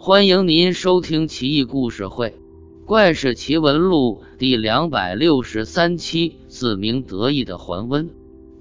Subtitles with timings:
[0.00, 2.28] 欢迎您收听《奇异故事会·
[2.86, 6.36] 怪事奇闻录》第两百六十三期。
[6.46, 8.08] 自鸣得意的桓温，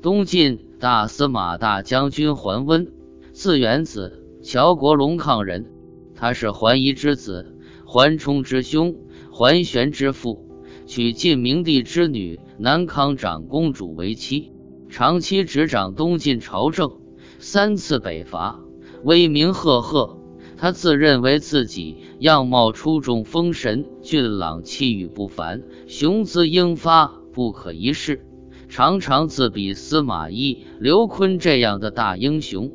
[0.01, 2.91] 东晋大司马大将军桓温，
[3.33, 5.67] 字元子，乔国龙亢人。
[6.15, 8.95] 他是桓仪之子，桓冲之兄，
[9.29, 10.49] 桓玄之父，
[10.87, 14.51] 娶晋明帝之女南康长公主为妻，
[14.89, 16.99] 长期执掌东晋朝政，
[17.37, 18.59] 三次北伐，
[19.03, 20.16] 威名赫赫。
[20.57, 28.25] 他自认为自己样貌出众、风神俊朗、气宇不凡、雄姿英发、不可一世，
[28.67, 32.71] 常常自比司马懿、刘琨这样的大英雄。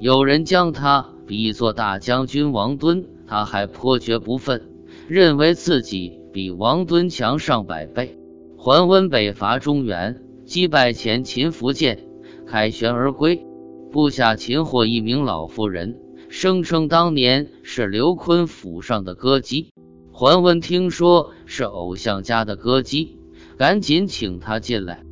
[0.00, 4.62] 有人将他比作大将军王敦，他还颇觉不忿，
[5.08, 8.18] 认为自己比王敦强上百倍。
[8.56, 12.06] 桓温北伐中原，击败前秦苻建，
[12.46, 13.46] 凯旋而归，
[13.92, 15.96] 部下擒获一名老妇人。
[16.32, 19.72] 声称当年是刘坤府上的歌姬，
[20.12, 23.18] 桓温听说是偶像家的歌姬，
[23.58, 25.02] 赶紧请她进来。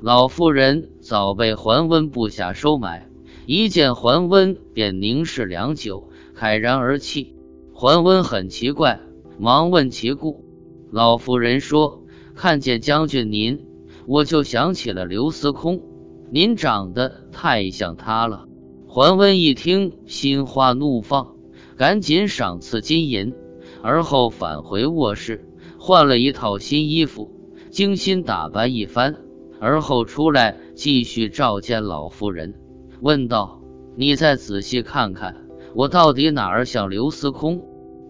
[0.00, 3.10] 老妇人早被桓温部下收买，
[3.44, 7.34] 一见桓温便凝视良久，慨然而泣。
[7.72, 9.00] 桓温很奇怪，
[9.36, 10.44] 忙问其故。
[10.92, 12.04] 老妇人说
[12.36, 13.66] ：“看见将军您，
[14.06, 15.82] 我就想起了刘司空，
[16.30, 18.44] 您长得太像他了。”
[18.90, 21.34] 桓温一听，心花怒放，
[21.76, 23.34] 赶紧赏赐金银，
[23.82, 25.46] 而后返回卧室，
[25.78, 27.30] 换了一套新衣服，
[27.70, 29.16] 精心打扮一番，
[29.60, 32.54] 而后出来继续召见老妇人，
[33.02, 33.60] 问道
[33.94, 35.36] ：“你再仔细看看，
[35.74, 37.62] 我到底哪儿像刘司空？”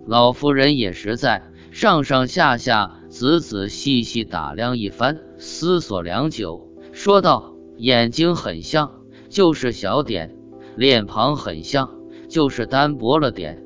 [0.06, 8.93] 老妇人也实在，上上下下、仔仔细细打量一番，思索良久，说道：“眼睛很像，
[9.29, 10.37] 就是小点。”
[10.79, 11.91] 脸庞很像，
[12.29, 13.57] 就是单薄了点；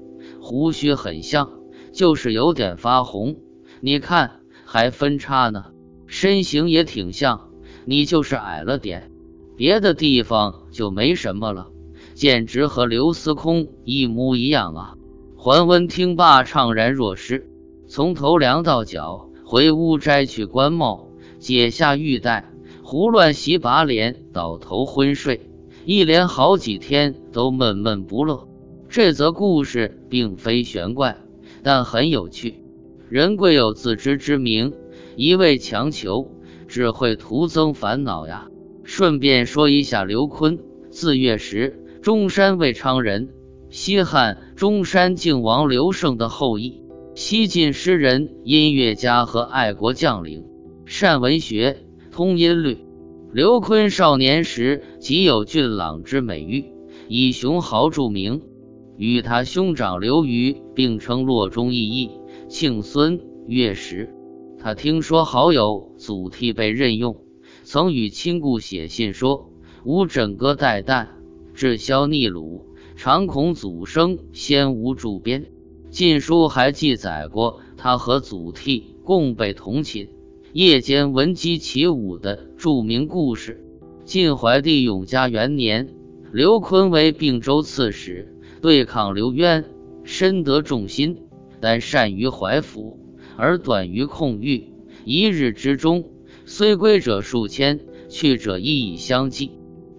[0.41, 1.51] 胡须很像，
[1.93, 3.37] 就是有点发红。
[3.83, 5.67] 你看，还分叉呢。
[6.07, 7.51] 身形也挺像，
[7.85, 9.11] 你就是矮了点，
[9.59, 11.69] 别的地方就没什么了，
[12.15, 14.95] 简直和刘司空一模一样啊！
[15.37, 17.47] 桓温听罢，怅然若失，
[17.89, 21.09] 从头量到脚，回屋摘去官帽，
[21.39, 22.51] 解下玉带，
[22.83, 25.52] 胡乱洗把脸，倒头昏睡。
[25.85, 28.49] 一连好几天都闷闷不乐。
[28.89, 31.17] 这则故事并非玄怪，
[31.63, 32.63] 但很有趣。
[33.09, 34.75] 人贵有自知之明，
[35.17, 36.31] 一味强求
[36.69, 38.49] 只会徒增烦恼呀。
[38.85, 40.59] 顺便说一下，刘琨，
[40.91, 43.31] 字月石，中山卫昌人，
[43.71, 46.83] 西汉中山靖王刘胜的后裔，
[47.15, 50.45] 西晋诗人、音乐家和爱国将领，
[50.85, 51.79] 善文学，
[52.11, 52.79] 通音律。
[53.33, 56.67] 刘琨少年时极有俊朗之美誉，
[57.09, 58.43] 以雄豪著名。
[58.99, 62.11] 与他兄长刘虞并称洛中义义、
[62.51, 64.15] 庆孙、月时。
[64.59, 67.25] 他听说好友祖逖被任用，
[67.63, 69.51] 曾与亲故写信说
[69.83, 71.07] ：“吾枕戈待旦，
[71.55, 72.67] 至萧逆鲁，
[72.97, 75.47] 常恐祖生先无驻边。”
[75.89, 80.11] 晋书还记载过他和祖逖共被同寝。
[80.53, 83.65] 夜间闻鸡起舞的著名故事。
[84.05, 85.95] 晋怀帝永嘉元年，
[86.31, 89.65] 刘琨为并州刺史，对抗刘渊，
[90.05, 91.17] 深得众心，
[91.59, 92.99] 但善于怀服，
[93.39, 94.75] 而短于控御。
[95.07, 96.05] 一日之中，
[96.45, 97.81] 虽归者数千，
[98.11, 99.53] 去者亦以相继。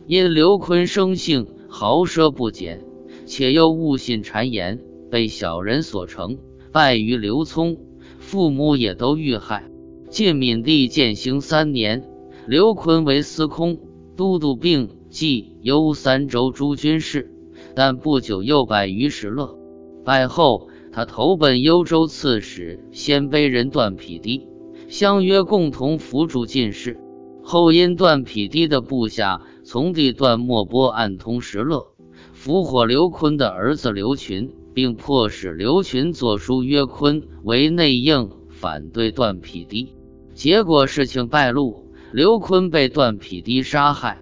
[0.06, 2.86] 因刘琨生性豪奢不减，
[3.26, 6.38] 且又误信谗言，被小人所成，
[6.72, 7.76] 败于刘聪，
[8.20, 9.68] 父母也都遇害。
[10.14, 12.08] 晋闵帝建兴三年，
[12.46, 13.80] 刘琨为司空、
[14.16, 17.34] 都督并冀幽三州诸军事，
[17.74, 19.58] 但不久又败于石勒。
[20.06, 24.48] 败后，他投奔幽州刺史鲜卑人段匹敌，
[24.88, 27.00] 相约共同扶助晋士。
[27.42, 31.88] 后因段匹敌的部下从弟段莫波暗通石勒，
[32.34, 39.96] 俘获刘琨的儿子刘群，并迫使刘群作书约琨为内应，反对段匹敌。
[40.34, 44.22] 结果事情败露，刘坤被段匹敌杀害。